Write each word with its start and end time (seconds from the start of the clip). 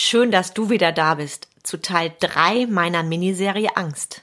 Schön, 0.00 0.30
dass 0.30 0.54
du 0.54 0.70
wieder 0.70 0.92
da 0.92 1.16
bist 1.16 1.48
zu 1.64 1.82
Teil 1.82 2.12
3 2.20 2.66
meiner 2.66 3.02
Miniserie 3.02 3.76
Angst. 3.76 4.22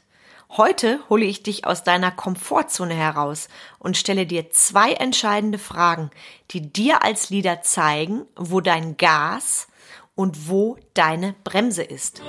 Heute 0.51 1.01
hole 1.09 1.25
ich 1.25 1.43
dich 1.43 1.67
aus 1.67 1.83
deiner 1.83 2.11
Komfortzone 2.11 2.93
heraus 2.93 3.49
und 3.77 3.97
stelle 3.97 4.25
dir 4.25 4.49
zwei 4.51 4.93
entscheidende 4.93 5.57
Fragen, 5.57 6.11
die 6.51 6.61
dir 6.71 7.03
als 7.03 7.29
Leader 7.29 7.61
zeigen, 7.61 8.21
wo 8.37 8.61
dein 8.61 8.95
Gas 8.95 9.67
und 10.15 10.47
wo 10.47 10.77
deine 10.93 11.35
Bremse 11.43 11.83
ist. 11.83 12.21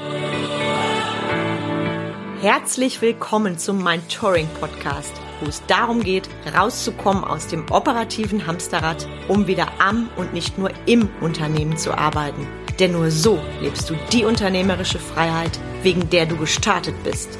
Herzlich 2.40 3.00
willkommen 3.00 3.60
zum 3.60 3.80
Mind 3.80 4.12
Touring 4.12 4.48
Podcast, 4.58 5.12
wo 5.40 5.48
es 5.48 5.64
darum 5.68 6.02
geht, 6.02 6.28
rauszukommen 6.52 7.22
aus 7.22 7.46
dem 7.46 7.70
operativen 7.70 8.44
Hamsterrad, 8.44 9.06
um 9.28 9.46
wieder 9.46 9.68
am 9.80 10.10
und 10.16 10.32
nicht 10.32 10.58
nur 10.58 10.72
im 10.86 11.08
Unternehmen 11.20 11.76
zu 11.76 11.96
arbeiten. 11.96 12.48
Denn 12.78 12.92
nur 12.92 13.10
so 13.10 13.40
lebst 13.60 13.88
du 13.88 13.94
die 14.12 14.24
unternehmerische 14.24 14.98
Freiheit, 14.98 15.58
wegen 15.82 16.10
der 16.10 16.26
du 16.26 16.36
gestartet 16.36 16.94
bist. 17.04 17.38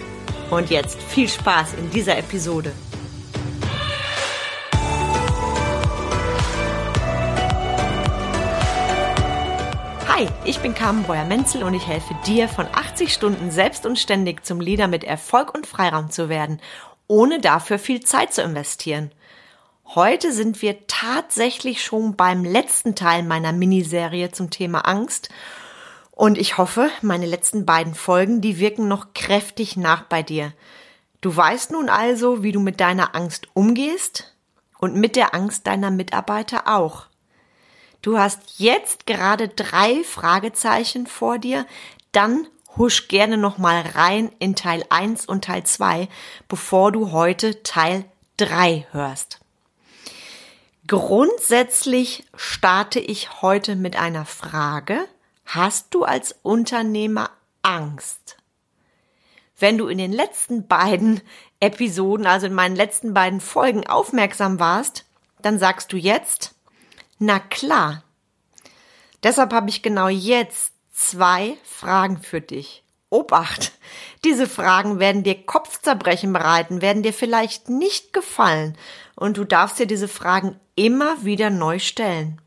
Und 0.50 0.70
jetzt 0.70 1.00
viel 1.02 1.28
Spaß 1.28 1.74
in 1.74 1.90
dieser 1.90 2.16
Episode. 2.16 2.72
Hi, 10.08 10.26
ich 10.46 10.60
bin 10.60 10.74
Carmen 10.74 11.02
Breuer-Menzel 11.02 11.62
und 11.62 11.74
ich 11.74 11.86
helfe 11.86 12.16
dir, 12.26 12.48
von 12.48 12.66
80 12.72 13.12
Stunden 13.12 13.50
selbst 13.50 13.84
und 13.84 13.98
ständig 13.98 14.46
zum 14.46 14.62
Leader 14.62 14.88
mit 14.88 15.04
Erfolg 15.04 15.54
und 15.54 15.66
Freiraum 15.66 16.10
zu 16.10 16.30
werden, 16.30 16.58
ohne 17.06 17.38
dafür 17.38 17.78
viel 17.78 18.00
Zeit 18.00 18.32
zu 18.32 18.40
investieren. 18.40 19.10
Heute 19.94 20.32
sind 20.32 20.62
wir 20.62 20.86
tatsächlich 20.88 21.82
schon 21.82 22.16
beim 22.16 22.44
letzten 22.44 22.96
Teil 22.96 23.22
meiner 23.22 23.52
Miniserie 23.52 24.32
zum 24.32 24.50
Thema 24.50 24.80
Angst. 24.80 25.28
Und 26.10 26.38
ich 26.38 26.58
hoffe, 26.58 26.90
meine 27.02 27.24
letzten 27.24 27.64
beiden 27.64 27.94
Folgen, 27.94 28.40
die 28.40 28.58
wirken 28.58 28.88
noch 28.88 29.14
kräftig 29.14 29.76
nach 29.76 30.02
bei 30.02 30.24
dir. 30.24 30.52
Du 31.20 31.34
weißt 31.34 31.70
nun 31.70 31.88
also, 31.88 32.42
wie 32.42 32.50
du 32.50 32.58
mit 32.58 32.80
deiner 32.80 33.14
Angst 33.14 33.46
umgehst 33.54 34.34
und 34.78 34.96
mit 34.96 35.14
der 35.14 35.34
Angst 35.34 35.68
deiner 35.68 35.92
Mitarbeiter 35.92 36.66
auch. 36.66 37.06
Du 38.02 38.18
hast 38.18 38.58
jetzt 38.58 39.06
gerade 39.06 39.48
drei 39.48 40.02
Fragezeichen 40.02 41.06
vor 41.06 41.38
dir, 41.38 41.64
dann 42.10 42.48
husch 42.76 43.06
gerne 43.06 43.36
nochmal 43.38 43.82
rein 43.94 44.32
in 44.40 44.56
Teil 44.56 44.84
1 44.90 45.26
und 45.26 45.44
Teil 45.44 45.62
2, 45.64 46.08
bevor 46.48 46.90
du 46.90 47.12
heute 47.12 47.62
Teil 47.62 48.04
3 48.36 48.86
hörst. 48.90 49.40
Grundsätzlich 50.86 52.24
starte 52.36 53.00
ich 53.00 53.40
heute 53.42 53.76
mit 53.76 53.96
einer 53.96 54.24
Frage. 54.24 55.08
Hast 55.44 55.94
du 55.94 56.04
als 56.04 56.34
Unternehmer 56.42 57.30
Angst? 57.62 58.36
Wenn 59.58 59.78
du 59.78 59.88
in 59.88 59.98
den 59.98 60.12
letzten 60.12 60.68
beiden 60.68 61.22
Episoden, 61.60 62.26
also 62.26 62.46
in 62.46 62.54
meinen 62.54 62.76
letzten 62.76 63.14
beiden 63.14 63.40
Folgen 63.40 63.86
aufmerksam 63.86 64.60
warst, 64.60 65.06
dann 65.40 65.58
sagst 65.58 65.92
du 65.92 65.96
jetzt, 65.96 66.54
na 67.18 67.38
klar. 67.38 68.04
Deshalb 69.22 69.52
habe 69.54 69.70
ich 69.70 69.82
genau 69.82 70.08
jetzt 70.08 70.72
zwei 70.92 71.56
Fragen 71.64 72.18
für 72.18 72.42
dich. 72.42 72.84
Obacht! 73.08 73.72
Diese 74.24 74.46
Fragen 74.46 74.98
werden 74.98 75.22
dir 75.22 75.46
Kopfzerbrechen 75.46 76.32
bereiten, 76.32 76.82
werden 76.82 77.02
dir 77.02 77.14
vielleicht 77.14 77.70
nicht 77.70 78.12
gefallen 78.12 78.76
und 79.14 79.36
du 79.36 79.44
darfst 79.44 79.78
dir 79.78 79.86
diese 79.86 80.08
Fragen 80.08 80.60
immer 80.76 81.24
wieder 81.24 81.50
neu 81.50 81.78
stellen. 81.78 82.40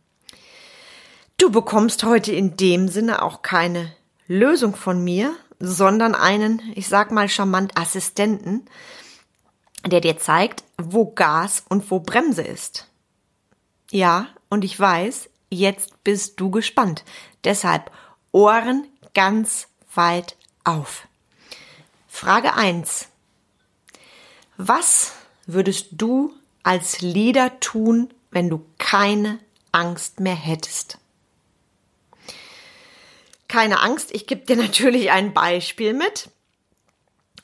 Du 1.37 1.51
bekommst 1.51 2.03
heute 2.03 2.31
in 2.31 2.55
dem 2.57 2.87
Sinne 2.87 3.21
auch 3.21 3.41
keine 3.41 3.93
Lösung 4.27 4.75
von 4.75 5.03
mir, 5.03 5.35
sondern 5.59 6.15
einen, 6.15 6.61
ich 6.75 6.87
sag 6.87 7.11
mal 7.11 7.27
charmant 7.27 7.77
Assistenten, 7.77 8.65
der 9.85 10.01
dir 10.01 10.17
zeigt, 10.17 10.63
wo 10.77 11.11
Gas 11.11 11.63
und 11.67 11.89
wo 11.91 11.99
Bremse 11.99 12.43
ist. 12.43 12.87
Ja, 13.91 14.27
und 14.49 14.63
ich 14.63 14.79
weiß, 14.79 15.29
jetzt 15.49 16.03
bist 16.03 16.39
du 16.39 16.51
gespannt. 16.51 17.03
Deshalb 17.43 17.91
Ohren 18.31 18.87
ganz 19.13 19.67
weit 19.95 20.35
auf. 20.63 21.07
Frage 22.07 22.53
1. 22.53 23.07
Was 24.57 25.13
würdest 25.47 25.87
du 25.93 26.33
als 26.63 27.01
Leader 27.01 27.59
tun, 27.59 28.09
wenn 28.31 28.49
du 28.49 28.65
keine 28.77 29.39
Angst 29.71 30.19
mehr 30.19 30.35
hättest? 30.35 30.97
Keine 33.47 33.81
Angst, 33.81 34.13
ich 34.13 34.27
gebe 34.27 34.45
dir 34.45 34.55
natürlich 34.61 35.11
ein 35.11 35.33
Beispiel 35.33 35.93
mit. 35.93 36.29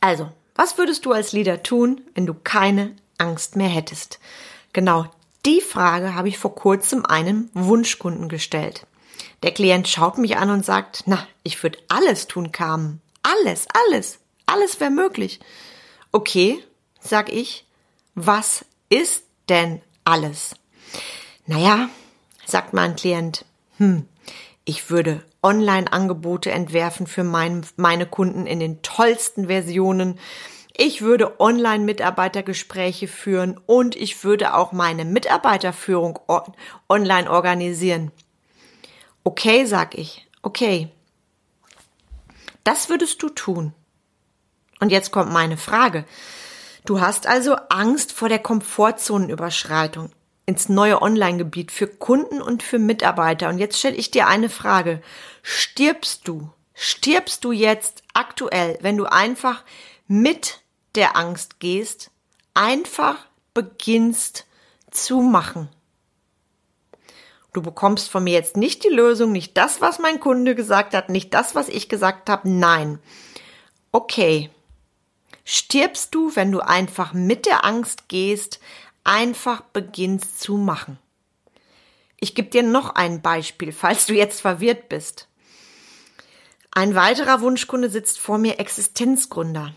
Also, 0.02 0.32
was 0.56 0.78
würdest 0.78 1.06
du 1.06 1.12
als 1.12 1.32
Leader 1.32 1.64
tun, 1.64 2.02
wenn 2.14 2.26
du 2.26 2.34
keine 2.34 2.96
Angst 3.18 3.56
mehr 3.56 3.70
hättest? 3.70 4.20
Genau 4.74 5.10
die 5.46 5.62
Frage 5.62 6.16
habe 6.16 6.28
ich 6.28 6.40
vor 6.40 6.56
kurzem 6.56 7.06
einem 7.06 7.50
Wunschkunden 7.54 8.30
gestellt. 8.30 8.88
Der 9.44 9.54
Klient 9.54 9.88
schaut 9.88 10.18
mich 10.18 10.38
an 10.38 10.50
und 10.50 10.66
sagt, 10.66 11.04
na, 11.06 11.28
ich 11.44 11.62
würde 11.62 11.78
alles 11.88 12.28
tun, 12.28 12.52
Carmen. 12.52 13.00
Alles, 13.22 13.68
alles, 13.88 14.20
alles 14.48 14.80
wäre 14.80 14.90
möglich. 14.90 15.40
Okay, 16.12 16.64
sag 17.00 17.32
ich, 17.32 17.66
was 18.16 18.66
ist 18.90 19.24
denn 19.48 19.82
alles? 20.04 20.56
Naja, 21.48 21.90
sagt 22.46 22.74
mein 22.74 22.96
Klient, 22.96 23.46
hm, 23.78 24.08
ich 24.64 24.90
würde 24.90 25.24
Online-Angebote 25.44 26.52
entwerfen 26.52 27.06
für 27.06 27.24
mein, 27.24 27.66
meine 27.76 28.08
Kunden 28.08 28.48
in 28.48 28.60
den 28.60 28.82
tollsten 28.82 29.46
Versionen. 29.46 30.20
Ich 30.76 31.02
würde 31.02 31.40
Online-Mitarbeitergespräche 31.40 33.08
führen 33.08 33.60
und 33.68 33.96
ich 33.96 34.24
würde 34.24 34.56
auch 34.56 34.72
meine 34.72 35.06
Mitarbeiterführung 35.06 36.20
online 36.90 37.30
organisieren. 37.30 38.12
Okay, 39.24 39.66
sag 39.66 39.96
ich. 39.96 40.28
Okay. 40.42 40.90
Das 42.64 42.90
würdest 42.90 43.22
du 43.22 43.30
tun. 43.30 43.74
Und 44.80 44.92
jetzt 44.92 45.12
kommt 45.12 45.32
meine 45.32 45.58
Frage. 45.58 46.06
Du 46.86 47.00
hast 47.02 47.28
also 47.28 47.56
Angst 47.70 48.12
vor 48.12 48.30
der 48.30 48.40
Komfortzonenüberschreitung 48.40 50.12
ins 50.46 50.70
neue 50.70 51.02
Online-Gebiet 51.02 51.72
für 51.72 51.88
Kunden 51.88 52.42
und 52.42 52.64
für 52.64 52.80
Mitarbeiter. 52.80 53.50
Und 53.50 53.58
jetzt 53.58 53.80
stelle 53.80 53.96
ich 53.96 54.12
dir 54.12 54.28
eine 54.28 54.50
Frage. 54.50 55.02
Stirbst 55.42 56.28
du? 56.28 56.50
Stirbst 56.74 57.44
du 57.44 57.52
jetzt 57.52 58.04
aktuell, 58.14 58.78
wenn 58.82 58.98
du 58.98 59.06
einfach 59.06 59.64
mit 60.08 60.60
der 60.94 61.16
Angst 61.16 61.60
gehst, 61.60 62.12
einfach 62.54 63.18
beginnst 63.54 64.46
zu 64.92 65.22
machen? 65.22 65.70
Du 67.54 67.62
bekommst 67.62 68.10
von 68.10 68.26
mir 68.26 68.34
jetzt 68.34 68.58
nicht 68.58 68.84
die 68.84 68.90
Lösung, 68.90 69.32
nicht 69.32 69.56
das, 69.56 69.80
was 69.80 70.00
mein 70.00 70.20
Kunde 70.20 70.56
gesagt 70.56 70.94
hat, 70.94 71.08
nicht 71.08 71.34
das, 71.34 71.56
was 71.56 71.70
ich 71.70 71.88
gesagt 71.88 72.30
habe. 72.30 72.50
Nein. 72.50 73.00
Okay, 73.94 74.50
stirbst 75.46 76.14
du, 76.14 76.36
wenn 76.36 76.52
du 76.52 76.60
einfach 76.60 77.14
mit 77.14 77.46
der 77.46 77.64
Angst 77.64 78.10
gehst, 78.10 78.60
einfach 79.06 79.62
beginnst 79.62 80.42
zu 80.42 80.58
machen. 80.58 81.00
Ich 82.20 82.36
gebe 82.36 82.50
dir 82.50 82.64
noch 82.64 82.96
ein 82.96 83.22
Beispiel, 83.22 83.72
falls 83.72 84.06
du 84.06 84.14
jetzt 84.14 84.42
verwirrt 84.42 84.90
bist. 84.90 85.30
Ein 86.72 86.96
weiterer 86.96 87.40
Wunschkunde 87.40 87.90
sitzt 87.90 88.20
vor 88.20 88.38
mir, 88.38 88.60
Existenzgründer. 88.60 89.74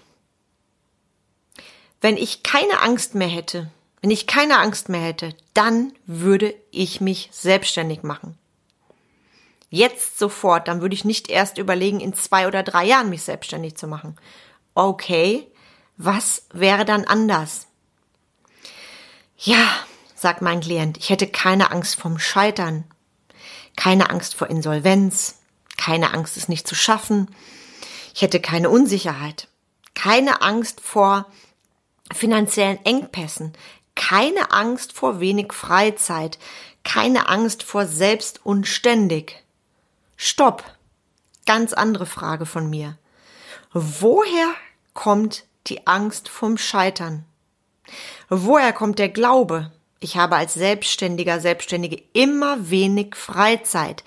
Wenn 2.01 2.17
ich 2.17 2.43
keine 2.43 2.81
Angst 2.81 3.15
mehr 3.15 3.29
hätte, 3.29 3.71
wenn 4.01 4.11
ich 4.11 4.27
keine 4.27 4.59
Angst 4.59 4.89
mehr 4.89 5.01
hätte, 5.01 5.35
dann 5.55 5.93
würde 6.07 6.55
ich 6.71 7.01
mich 7.01 7.29
selbstständig 7.33 8.03
machen. 8.03 8.37
Jetzt 9.71 10.19
sofort, 10.19 10.67
dann 10.67 10.81
würde 10.81 10.95
ich 10.95 11.05
nicht 11.05 11.29
erst 11.29 11.59
überlegen, 11.59 12.01
in 12.01 12.15
zwei 12.15 12.49
oder 12.49 12.63
drei 12.63 12.85
Jahren 12.85 13.11
mich 13.11 13.23
selbstständig 13.23 13.77
zu 13.77 13.87
machen. 13.87 14.17
Okay, 14.75 15.47
was 15.97 16.47
wäre 16.53 16.85
dann 16.85 17.05
anders? 17.05 17.68
Ja, 19.41 19.69
sagt 20.17 20.43
mein 20.43 20.61
Klient, 20.61 20.99
ich 20.99 21.11
hätte 21.11 21.29
keine 21.29 21.71
Angst 21.71 21.95
vom 21.95 22.19
Scheitern, 22.19 22.83
keine 23.77 24.11
Angst 24.11 24.35
vor 24.35 24.49
Insolvenz, 24.49 25.37
keine 25.77 26.13
Angst, 26.13 26.37
es 26.37 26.49
nicht 26.49 26.67
zu 26.67 26.75
schaffen. 26.75 27.33
Ich 28.15 28.23
hätte 28.23 28.41
keine 28.41 28.69
Unsicherheit, 28.69 29.47
keine 29.95 30.43
Angst 30.43 30.81
vor 30.81 31.27
finanziellen 32.13 32.85
Engpässen, 32.85 33.53
keine 33.95 34.51
Angst 34.51 34.93
vor 34.93 35.21
wenig 35.21 35.53
Freizeit, 35.53 36.41
keine 36.83 37.29
Angst 37.29 37.63
vor 37.63 37.87
selbst 37.87 38.45
und 38.45 38.67
ständig. 38.67 39.45
Stopp. 40.17 40.65
Ganz 41.47 41.73
andere 41.73 42.07
Frage 42.07 42.45
von 42.45 42.69
mir. 42.69 42.99
Woher 43.73 44.53
kommt 44.95 45.45
die 45.69 45.87
Angst 45.87 46.29
vom 46.29 46.59
Scheitern? 46.59 47.25
Woher 48.29 48.73
kommt 48.73 48.99
der 48.99 49.09
Glaube? 49.09 49.73
Ich 50.01 50.17
habe 50.17 50.37
als 50.37 50.55
Selbstständiger, 50.55 51.41
Selbstständige 51.41 52.03
immer 52.13 52.71
wenig 52.71 53.15
Freizeit. 53.17 54.05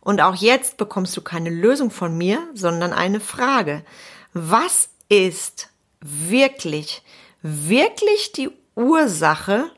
Und 0.00 0.20
auch 0.20 0.34
jetzt 0.34 0.76
bekommst 0.76 1.16
du 1.16 1.22
keine 1.22 1.50
Lösung 1.50 1.90
von 1.90 2.16
mir, 2.16 2.46
sondern 2.54 2.92
eine 2.92 3.20
Frage. 3.20 3.84
Was 4.32 4.90
ist 5.08 5.70
wirklich, 6.00 7.02
wirklich 7.42 8.32
die 8.32 8.50
Ursache 8.74 9.70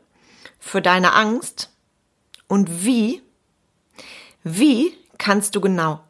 für 0.58 0.82
deine 0.82 1.14
Angst? 1.14 1.70
Und 2.48 2.84
wie, 2.84 3.22
wie 4.42 4.96
kannst 5.18 5.56
du 5.56 5.60
genau 5.60 6.00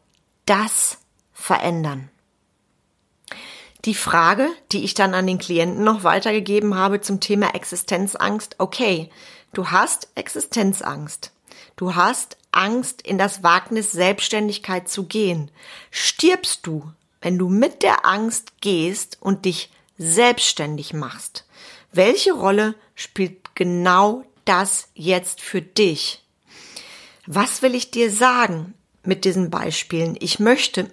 das 0.45 0.97
verändern? 1.33 2.09
Die 3.87 3.95
Frage, 3.95 4.49
die 4.73 4.83
ich 4.83 4.95
dann 4.95 5.13
an 5.13 5.27
den 5.27 5.37
Klienten 5.37 5.85
noch 5.85 6.03
weitergegeben 6.03 6.75
habe 6.75 6.99
zum 6.99 7.21
Thema 7.21 7.55
Existenzangst, 7.55 8.55
okay, 8.57 9.09
du 9.53 9.71
hast 9.71 10.09
Existenzangst. 10.13 11.31
Du 11.77 11.95
hast 11.95 12.35
Angst, 12.51 13.01
in 13.01 13.17
das 13.17 13.43
Wagnis 13.43 13.93
Selbstständigkeit 13.93 14.89
zu 14.89 15.05
gehen. 15.05 15.49
Stirbst 15.89 16.67
du, 16.67 16.91
wenn 17.21 17.37
du 17.37 17.47
mit 17.47 17.81
der 17.81 18.05
Angst 18.05 18.59
gehst 18.59 19.19
und 19.21 19.45
dich 19.45 19.71
selbstständig 19.97 20.91
machst? 20.93 21.45
Welche 21.93 22.33
Rolle 22.33 22.75
spielt 22.93 23.55
genau 23.55 24.25
das 24.43 24.89
jetzt 24.95 25.39
für 25.39 25.61
dich? 25.61 26.25
Was 27.25 27.61
will 27.61 27.73
ich 27.73 27.89
dir 27.89 28.11
sagen 28.11 28.73
mit 29.03 29.23
diesen 29.23 29.49
Beispielen? 29.49 30.17
Ich 30.19 30.39
möchte, 30.39 30.91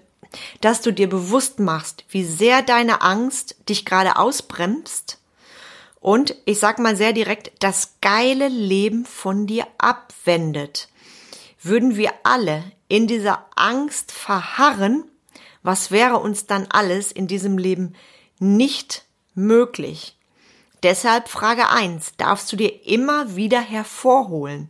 dass 0.61 0.81
du 0.81 0.93
dir 0.93 1.09
bewusst 1.09 1.59
machst, 1.59 2.05
wie 2.09 2.25
sehr 2.25 2.63
deine 2.63 3.03
Angst 3.03 3.57
dich 3.69 3.85
gerade 3.85 4.17
ausbremst 4.17 5.19
und 6.05 6.35
ich 6.45 6.59
sag 6.59 6.79
mal 6.79 6.97
sehr 6.97 7.15
direkt, 7.15 7.51
das 7.61 7.95
geile 8.03 8.49
Leben 8.49 9.07
von 9.07 9.47
dir 9.47 9.67
abwendet. 9.79 10.91
Würden 11.63 11.97
wir 11.97 12.13
alle 12.25 12.63
in 12.89 13.07
dieser 13.07 13.47
Angst 13.57 14.13
verharren, 14.13 15.05
was 15.63 15.91
wäre 15.91 16.19
uns 16.19 16.45
dann 16.45 16.67
alles 16.69 17.11
in 17.11 17.27
diesem 17.27 17.57
Leben 17.57 17.95
nicht 18.39 19.07
möglich? 19.35 20.19
Deshalb 20.83 21.31
Frage 21.31 21.71
eins 21.71 22.13
darfst 22.19 22.53
du 22.53 22.57
dir 22.57 22.87
immer 22.87 23.35
wieder 23.35 23.63
hervorholen. 23.63 24.69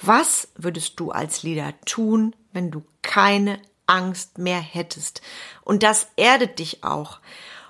Was 0.00 0.48
würdest 0.56 0.98
du 0.98 1.12
als 1.12 1.44
Leader 1.44 1.74
tun, 1.84 2.34
wenn 2.52 2.72
du 2.72 2.82
keine 3.02 3.60
Angst 3.92 4.38
mehr 4.38 4.60
hättest? 4.60 5.22
Und 5.62 5.82
das 5.82 6.08
erdet 6.16 6.58
dich 6.58 6.82
auch 6.82 7.20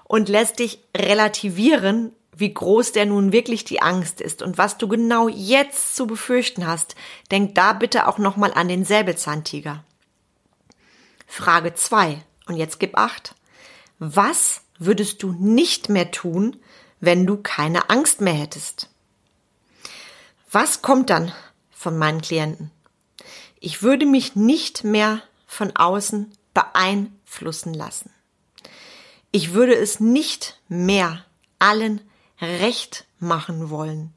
und 0.05 0.29
lässt 0.29 0.59
dich 0.61 0.83
relativieren, 0.97 2.13
wie 2.35 2.55
groß 2.55 2.93
der 2.93 3.07
nun 3.07 3.33
wirklich 3.33 3.65
die 3.65 3.83
Angst 3.83 4.21
ist 4.21 4.43
und 4.43 4.57
was 4.57 4.79
du 4.79 4.89
genau 4.89 5.29
jetzt 5.29 5.95
zu 5.95 6.07
befürchten 6.07 6.67
hast, 6.67 6.95
denk 7.31 7.55
da 7.55 7.73
bitte 7.75 8.09
auch 8.09 8.19
nochmal 8.19 8.53
an 8.55 8.69
den 8.69 8.85
Säbelzahntiger. 8.85 9.85
Frage 11.27 11.75
zwei 11.75 12.23
Und 12.47 12.57
jetzt 12.57 12.81
gib 12.81 12.97
acht. 12.97 13.35
Was 13.99 14.63
würdest 14.79 15.23
du 15.23 15.33
nicht 15.33 15.89
mehr 15.89 16.11
tun, 16.11 16.57
wenn 17.01 17.27
du 17.27 17.37
keine 17.37 17.89
Angst 17.91 18.21
mehr 18.21 18.35
hättest? 18.35 18.91
Was 20.51 20.83
kommt 20.83 21.09
dann 21.09 21.33
von 21.71 21.97
meinen 21.97 22.21
Klienten? 22.21 22.71
Ich 23.61 23.83
würde 23.83 24.07
mich 24.07 24.37
nicht 24.37 24.85
mehr 24.85 25.23
von 25.53 25.77
außen 25.77 26.33
beeinflussen 26.55 27.75
lassen. 27.75 28.11
Ich 29.33 29.53
würde 29.53 29.75
es 29.75 30.01
nicht 30.01 30.59
mehr 30.69 31.27
allen 31.59 32.01
recht 32.41 33.05
machen 33.19 33.69
wollen. 33.69 34.15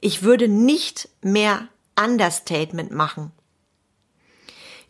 Ich 0.00 0.22
würde 0.22 0.48
nicht 0.48 1.08
mehr 1.22 1.68
Understatement 1.96 2.90
machen. 2.90 3.30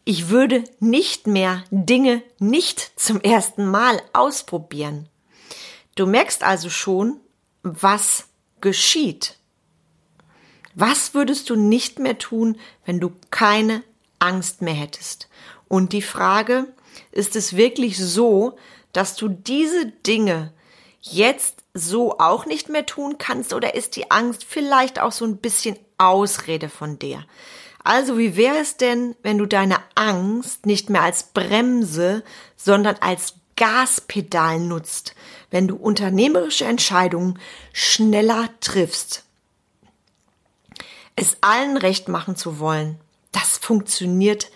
Ich 0.05 0.31
würde 0.31 0.65
nicht 0.81 1.27
mehr 1.27 1.65
Dinge 1.71 2.23
nicht 2.39 2.99
zum 2.99 3.21
ersten 3.21 3.67
Mal 3.67 4.01
ausprobieren. 4.15 5.09
Du 5.97 6.07
merkst 6.07 6.43
also 6.43 6.71
schon, 6.71 7.21
was 7.63 8.29
geschieht. 8.63 9.37
Was 10.75 11.13
würdest 11.13 11.51
du 11.51 11.57
nicht 11.57 11.99
mehr 11.99 12.17
tun, 12.17 12.59
wenn 12.87 13.01
du 13.01 13.13
keine 13.31 13.85
Angst 14.23 14.63
mehr 14.63 14.75
hättest? 14.75 15.29
Und 15.69 15.93
die 15.93 16.03
Frage, 16.03 16.67
ist 17.11 17.37
es 17.37 17.57
wirklich 17.57 17.99
so, 17.99 18.57
dass 18.93 19.17
du 19.17 19.29
diese 19.29 19.87
Dinge 19.87 20.53
jetzt 21.01 21.65
so 21.75 22.19
auch 22.19 22.47
nicht 22.47 22.69
mehr 22.69 22.87
tun 22.87 23.17
kannst 23.19 23.55
oder 23.55 23.75
ist 23.75 23.97
die 23.97 24.11
Angst 24.11 24.45
vielleicht 24.45 25.01
auch 25.01 25.13
so 25.13 25.25
ein 25.25 25.39
bisschen 25.39 25.79
Ausrede 25.99 26.69
von 26.69 26.99
dir? 26.99 27.25
Also 27.85 28.17
wie 28.19 28.37
wäre 28.37 28.59
es 28.59 28.77
denn, 28.77 29.17
wenn 29.23 29.39
du 29.39 29.47
deine 29.47 29.79
Angst 29.95 30.67
nicht 30.67 30.91
mehr 30.91 31.03
als 31.03 31.25
Bremse, 31.25 32.23
sondern 32.57 32.97
als 33.01 33.35
Gaspedal 33.57 34.61
nutzt, 34.61 35.15
wenn 35.51 35.67
du 35.67 35.77
unternehmerische 35.77 36.65
Entscheidungen 36.65 37.39
schneller 37.73 38.49
triffst? 38.61 39.25
Es 41.17 41.37
allen 41.41 41.77
recht 41.77 42.09
machen 42.09 42.37
zu 42.37 42.59
wollen, 42.59 42.99
das 43.33 43.59
funktioniert 43.59 44.51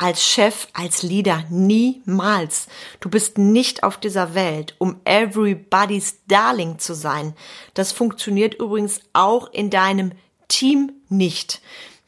als 0.00 0.24
Chef, 0.24 0.68
als 0.72 1.02
Leader 1.02 1.44
niemals. 1.50 2.68
Du 3.00 3.10
bist 3.10 3.36
nicht 3.36 3.82
auf 3.82 3.98
dieser 3.98 4.34
Welt, 4.34 4.74
um 4.78 4.98
everybody's 5.04 6.16
Darling 6.26 6.78
zu 6.78 6.94
sein. 6.94 7.34
Das 7.74 7.92
funktioniert 7.92 8.54
übrigens 8.54 9.02
auch 9.12 9.52
in 9.52 9.68
deinem 9.68 10.12
Team 10.48 10.92
nicht. 11.10 11.60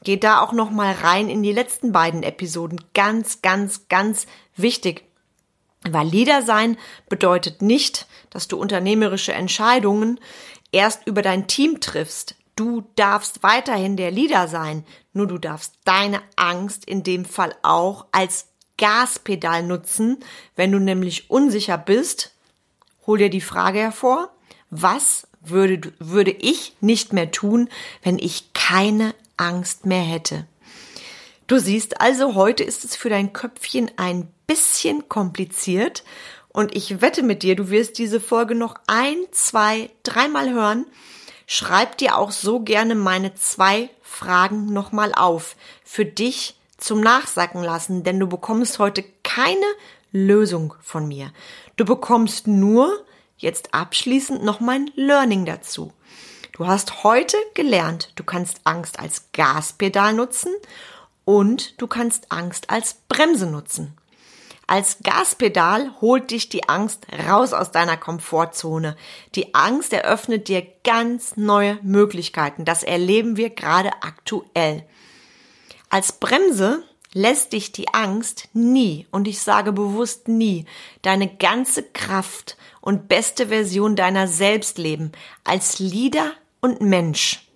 Geh 0.04 0.16
da 0.16 0.40
auch 0.40 0.52
noch 0.52 0.70
mal 0.70 0.92
rein 0.94 1.28
in 1.28 1.42
die 1.42 1.52
letzten 1.52 1.92
beiden 1.92 2.22
Episoden. 2.22 2.80
Ganz, 2.94 3.42
ganz, 3.42 3.88
ganz 3.88 4.26
wichtig. 4.56 5.04
Weil 5.82 6.08
Leader 6.08 6.42
sein 6.42 6.78
bedeutet 7.08 7.60
nicht, 7.60 8.06
dass 8.30 8.48
du 8.48 8.56
unternehmerische 8.56 9.34
Entscheidungen 9.34 10.18
erst 10.72 11.06
über 11.06 11.22
dein 11.22 11.46
Team 11.46 11.80
triffst. 11.80 12.36
Du 12.56 12.84
darfst 12.96 13.42
weiterhin 13.42 13.96
der 13.96 14.10
Leader 14.10 14.48
sein, 14.48 14.84
nur 15.12 15.26
du 15.26 15.38
darfst 15.38 15.74
deine 15.84 16.20
Angst 16.36 16.84
in 16.84 17.02
dem 17.02 17.24
Fall 17.24 17.54
auch 17.62 18.06
als 18.12 18.46
Gaspedal 18.78 19.62
nutzen. 19.62 20.18
Wenn 20.56 20.72
du 20.72 20.78
nämlich 20.78 21.30
unsicher 21.30 21.78
bist, 21.78 22.32
hol 23.06 23.18
dir 23.18 23.30
die 23.30 23.40
Frage 23.40 23.78
hervor, 23.78 24.30
was 24.70 25.26
würde, 25.40 25.92
würde 25.98 26.30
ich 26.30 26.76
nicht 26.80 27.12
mehr 27.12 27.30
tun, 27.30 27.68
wenn 28.02 28.18
ich 28.18 28.52
keine 28.54 29.14
Angst 29.36 29.86
mehr 29.86 30.02
hätte? 30.02 30.46
Du 31.46 31.58
siehst 31.58 32.00
also, 32.00 32.34
heute 32.34 32.64
ist 32.64 32.84
es 32.84 32.96
für 32.96 33.10
dein 33.10 33.32
Köpfchen 33.32 33.90
ein 33.96 34.28
bisschen 34.46 35.08
kompliziert 35.08 36.04
und 36.48 36.74
ich 36.74 37.00
wette 37.00 37.22
mit 37.22 37.42
dir, 37.42 37.56
du 37.56 37.70
wirst 37.70 37.98
diese 37.98 38.20
Folge 38.20 38.54
noch 38.54 38.76
ein, 38.86 39.16
zwei, 39.32 39.90
dreimal 40.02 40.50
hören 40.50 40.86
Schreib 41.54 41.98
dir 41.98 42.16
auch 42.16 42.30
so 42.30 42.60
gerne 42.60 42.94
meine 42.94 43.34
zwei 43.34 43.90
Fragen 44.00 44.72
nochmal 44.72 45.12
auf. 45.14 45.54
Für 45.84 46.06
dich 46.06 46.58
zum 46.78 47.02
Nachsacken 47.02 47.62
lassen, 47.62 48.04
denn 48.04 48.18
du 48.18 48.26
bekommst 48.26 48.78
heute 48.78 49.04
keine 49.22 49.66
Lösung 50.12 50.72
von 50.80 51.06
mir. 51.06 51.30
Du 51.76 51.84
bekommst 51.84 52.46
nur 52.46 53.04
jetzt 53.36 53.74
abschließend 53.74 54.42
noch 54.42 54.60
mein 54.60 54.90
Learning 54.94 55.44
dazu. 55.44 55.92
Du 56.52 56.66
hast 56.66 57.04
heute 57.04 57.36
gelernt, 57.52 58.12
du 58.14 58.24
kannst 58.24 58.62
Angst 58.64 58.98
als 58.98 59.30
Gaspedal 59.34 60.14
nutzen 60.14 60.54
und 61.26 61.78
du 61.82 61.86
kannst 61.86 62.32
Angst 62.32 62.70
als 62.70 62.94
Bremse 63.08 63.46
nutzen. 63.46 63.92
Als 64.72 65.00
Gaspedal 65.02 65.90
holt 66.00 66.30
dich 66.30 66.48
die 66.48 66.66
Angst 66.66 67.06
raus 67.28 67.52
aus 67.52 67.72
deiner 67.72 67.98
Komfortzone. 67.98 68.96
Die 69.34 69.54
Angst 69.54 69.92
eröffnet 69.92 70.48
dir 70.48 70.66
ganz 70.82 71.36
neue 71.36 71.78
Möglichkeiten. 71.82 72.64
Das 72.64 72.82
erleben 72.82 73.36
wir 73.36 73.50
gerade 73.50 73.90
aktuell. 74.00 74.86
Als 75.90 76.12
Bremse 76.12 76.82
lässt 77.12 77.52
dich 77.52 77.72
die 77.72 77.92
Angst 77.92 78.48
nie, 78.54 79.06
und 79.10 79.28
ich 79.28 79.42
sage 79.42 79.72
bewusst 79.72 80.28
nie, 80.28 80.64
deine 81.02 81.28
ganze 81.28 81.82
Kraft 81.82 82.56
und 82.80 83.08
beste 83.08 83.48
Version 83.48 83.94
deiner 83.94 84.26
selbst 84.26 84.78
leben, 84.78 85.12
als 85.44 85.80
Leader 85.80 86.32
und 86.62 86.80
Mensch. 86.80 87.46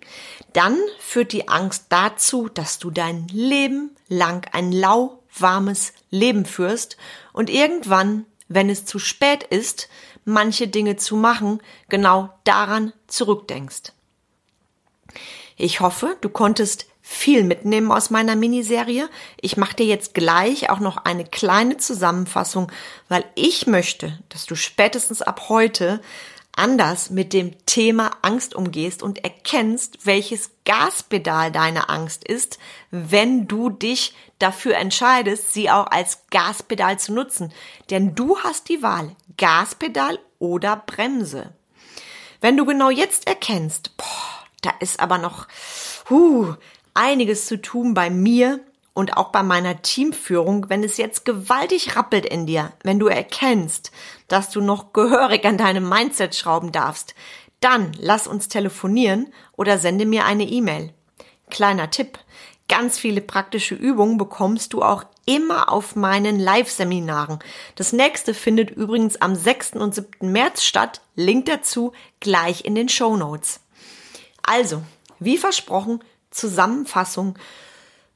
Dann 0.53 0.77
führt 0.99 1.31
die 1.31 1.47
Angst 1.47 1.85
dazu, 1.89 2.47
dass 2.47 2.77
du 2.77 2.91
dein 2.91 3.27
Leben 3.29 3.95
lang 4.07 4.47
ein 4.51 4.71
lau 4.71 5.23
warmes 5.41 5.93
Leben 6.09 6.45
führst 6.45 6.97
und 7.33 7.49
irgendwann, 7.49 8.25
wenn 8.47 8.69
es 8.69 8.85
zu 8.85 8.99
spät 8.99 9.43
ist, 9.43 9.89
manche 10.25 10.67
Dinge 10.67 10.97
zu 10.97 11.15
machen, 11.15 11.61
genau 11.89 12.29
daran 12.43 12.93
zurückdenkst. 13.07 13.93
Ich 15.55 15.79
hoffe, 15.79 16.17
du 16.21 16.29
konntest 16.29 16.85
viel 17.01 17.43
mitnehmen 17.43 17.91
aus 17.91 18.09
meiner 18.09 18.35
Miniserie. 18.35 19.09
Ich 19.39 19.55
mache 19.55 19.77
dir 19.77 19.85
jetzt 19.85 20.13
gleich 20.13 20.69
auch 20.69 20.79
noch 20.79 20.97
eine 20.97 21.23
kleine 21.23 21.77
Zusammenfassung, 21.77 22.69
weil 23.07 23.23
ich 23.35 23.65
möchte, 23.65 24.19
dass 24.29 24.45
du 24.45 24.55
spätestens 24.55 25.21
ab 25.21 25.47
heute 25.47 26.01
anders 26.57 27.09
mit 27.09 27.33
dem 27.33 27.53
Thema 27.65 28.11
Angst 28.21 28.55
umgehst 28.55 29.03
und 29.03 29.23
erkennst, 29.23 30.05
welches 30.05 30.51
Gaspedal 30.65 31.51
deine 31.51 31.89
Angst 31.89 32.23
ist, 32.27 32.59
wenn 32.91 33.47
du 33.47 33.69
dich 33.69 34.13
dafür 34.39 34.75
entscheidest, 34.75 35.53
sie 35.53 35.69
auch 35.69 35.87
als 35.87 36.23
Gaspedal 36.29 36.99
zu 36.99 37.13
nutzen. 37.13 37.53
Denn 37.89 38.15
du 38.15 38.39
hast 38.39 38.69
die 38.69 38.81
Wahl, 38.81 39.15
Gaspedal 39.37 40.19
oder 40.39 40.75
Bremse. 40.75 41.53
Wenn 42.41 42.57
du 42.57 42.65
genau 42.65 42.89
jetzt 42.89 43.27
erkennst, 43.27 43.95
boah, 43.97 44.45
da 44.61 44.71
ist 44.79 44.99
aber 44.99 45.17
noch 45.17 45.47
huh, 46.09 46.53
einiges 46.93 47.45
zu 47.45 47.61
tun 47.61 47.93
bei 47.93 48.09
mir 48.09 48.59
und 48.97 49.15
auch 49.15 49.27
bei 49.29 49.43
meiner 49.43 49.83
Teamführung, 49.83 50.71
wenn 50.71 50.83
es 50.83 50.97
jetzt 50.97 51.23
gewaltig 51.23 51.95
rappelt 51.95 52.25
in 52.25 52.47
dir, 52.47 52.73
wenn 52.81 52.97
du 52.97 53.05
erkennst, 53.05 53.91
dass 54.27 54.49
du 54.49 54.59
noch 54.59 54.91
gehörig 54.91 55.45
an 55.45 55.59
deinem 55.59 55.87
Mindset 55.87 56.33
schrauben 56.33 56.71
darfst, 56.71 57.13
dann 57.59 57.91
lass 57.99 58.25
uns 58.25 58.47
telefonieren 58.47 59.31
oder 59.55 59.77
sende 59.77 60.07
mir 60.07 60.25
eine 60.25 60.45
E-Mail. 60.45 60.95
Kleiner 61.51 61.91
Tipp. 61.91 62.17
Ganz 62.67 62.97
viele 62.97 63.21
praktische 63.21 63.75
Übungen 63.75 64.17
bekommst 64.17 64.73
du 64.73 64.81
auch 64.81 65.03
immer 65.27 65.71
auf 65.71 65.95
meinen 65.95 66.39
Live-Seminaren. 66.39 67.37
Das 67.75 67.93
nächste 67.93 68.33
findet 68.33 68.71
übrigens 68.71 69.21
am 69.21 69.35
6. 69.35 69.73
und 69.73 69.93
7. 69.93 70.31
März 70.31 70.63
statt. 70.63 71.01
Link 71.13 71.45
dazu 71.45 71.91
gleich 72.19 72.65
in 72.65 72.73
den 72.73 72.89
Show 72.89 73.15
Notes. 73.15 73.59
Also, 74.41 74.81
wie 75.19 75.37
versprochen, 75.37 76.03
Zusammenfassung 76.31 77.37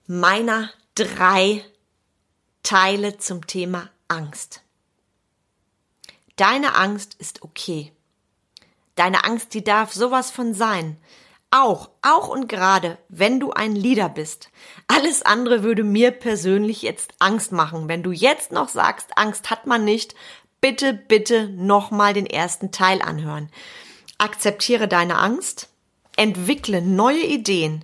meiner 0.08 0.70
drei 0.96 1.63
Teile 2.63 3.17
zum 3.17 3.48
Thema 3.48 3.89
Angst. 4.08 4.62
Deine 6.36 6.75
Angst 6.75 7.15
ist 7.20 7.43
okay. 7.43 7.91
Deine 8.96 9.24
Angst, 9.24 9.53
die 9.53 9.63
darf 9.63 9.93
sowas 9.93 10.31
von 10.31 10.53
sein. 10.53 10.98
Auch, 11.50 11.89
auch 12.01 12.29
und 12.29 12.48
gerade, 12.48 12.98
wenn 13.10 13.39
du 13.39 13.51
ein 13.51 13.75
Leader 13.75 14.08
bist. 14.08 14.50
Alles 14.88 15.22
andere 15.22 15.63
würde 15.63 15.84
mir 15.84 16.12
persönlich 16.12 16.81
jetzt 16.81 17.13
Angst 17.20 17.51
machen. 17.51 17.89
Wenn 17.89 18.03
du 18.03 18.12
jetzt 18.12 18.53
noch 18.53 18.70
sagst, 18.70 19.10
Angst 19.17 19.50
hat 19.50 19.67
man 19.67 19.84
nicht, 19.84 20.15
bitte, 20.62 20.93
bitte 20.93 21.50
nochmal 21.50 22.13
den 22.13 22.25
ersten 22.25 22.72
Teil 22.72 23.01
anhören. 23.01 23.50
Akzeptiere 24.17 24.88
deine 24.88 25.17
Angst, 25.17 25.67
entwickle 26.15 26.81
neue 26.81 27.25
Ideen, 27.25 27.84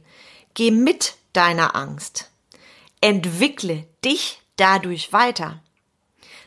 geh 0.53 0.71
mit 0.71 1.16
deiner 1.38 1.75
Angst. 1.75 2.32
Entwickle 3.00 3.86
dich 4.03 4.41
dadurch 4.56 5.13
weiter. 5.13 5.62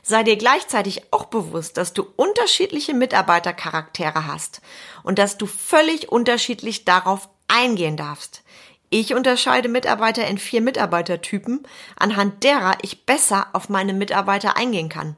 Sei 0.02 0.24
dir 0.24 0.36
gleichzeitig 0.36 1.12
auch 1.12 1.26
bewusst, 1.26 1.76
dass 1.76 1.92
du 1.92 2.06
unterschiedliche 2.16 2.94
Mitarbeitercharaktere 2.94 4.26
hast 4.26 4.60
und 5.02 5.18
dass 5.18 5.38
du 5.38 5.46
völlig 5.46 6.10
unterschiedlich 6.10 6.84
darauf 6.84 7.28
eingehen 7.46 7.96
darfst. 7.96 8.42
Ich 8.88 9.14
unterscheide 9.14 9.68
Mitarbeiter 9.68 10.26
in 10.26 10.38
vier 10.38 10.60
Mitarbeitertypen, 10.60 11.64
anhand 11.96 12.42
derer 12.42 12.76
ich 12.82 13.06
besser 13.06 13.46
auf 13.52 13.68
meine 13.68 13.92
Mitarbeiter 13.92 14.56
eingehen 14.56 14.88
kann. 14.88 15.16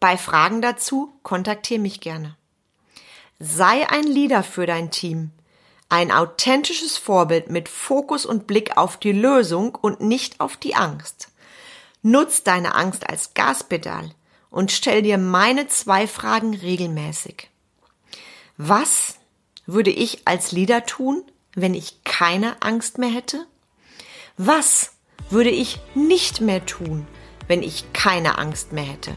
Bei 0.00 0.16
Fragen 0.16 0.60
dazu 0.60 1.12
kontaktiere 1.22 1.80
mich 1.80 2.00
gerne. 2.00 2.36
Sei 3.38 3.88
ein 3.88 4.04
Leader 4.04 4.42
für 4.42 4.66
dein 4.66 4.90
Team. 4.90 5.30
Ein 5.92 6.10
authentisches 6.10 6.96
Vorbild 6.96 7.50
mit 7.50 7.68
Fokus 7.68 8.24
und 8.24 8.46
Blick 8.46 8.78
auf 8.78 8.96
die 8.96 9.12
Lösung 9.12 9.74
und 9.74 10.00
nicht 10.00 10.40
auf 10.40 10.56
die 10.56 10.74
Angst. 10.74 11.28
Nutz 12.00 12.42
deine 12.42 12.74
Angst 12.74 13.06
als 13.06 13.34
Gaspedal 13.34 14.10
und 14.48 14.72
stell 14.72 15.02
dir 15.02 15.18
meine 15.18 15.68
zwei 15.68 16.06
Fragen 16.06 16.54
regelmäßig. 16.54 17.50
Was 18.56 19.16
würde 19.66 19.90
ich 19.90 20.26
als 20.26 20.50
Leader 20.50 20.86
tun, 20.86 21.24
wenn 21.54 21.74
ich 21.74 22.02
keine 22.04 22.62
Angst 22.62 22.96
mehr 22.96 23.10
hätte? 23.10 23.44
Was 24.38 24.94
würde 25.28 25.50
ich 25.50 25.78
nicht 25.94 26.40
mehr 26.40 26.64
tun, 26.64 27.06
wenn 27.48 27.62
ich 27.62 27.92
keine 27.92 28.38
Angst 28.38 28.72
mehr 28.72 28.84
hätte? 28.84 29.14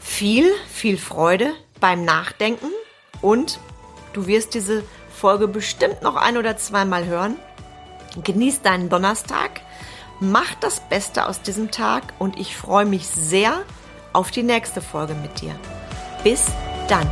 Viel, 0.00 0.52
viel 0.68 0.98
Freude 0.98 1.54
beim 1.78 2.04
Nachdenken 2.04 2.72
und 3.22 3.60
Du 4.12 4.26
wirst 4.26 4.54
diese 4.54 4.84
Folge 5.14 5.48
bestimmt 5.48 6.02
noch 6.02 6.16
ein 6.16 6.36
oder 6.36 6.56
zweimal 6.56 7.06
hören. 7.06 7.36
Genieß 8.22 8.62
deinen 8.62 8.88
Donnerstag, 8.88 9.60
mach 10.20 10.54
das 10.60 10.80
Beste 10.80 11.26
aus 11.26 11.42
diesem 11.42 11.70
Tag 11.70 12.02
und 12.18 12.38
ich 12.38 12.56
freue 12.56 12.86
mich 12.86 13.06
sehr 13.06 13.62
auf 14.12 14.30
die 14.30 14.42
nächste 14.42 14.80
Folge 14.80 15.14
mit 15.14 15.40
dir. 15.40 15.54
Bis 16.24 16.46
dann. 16.88 17.08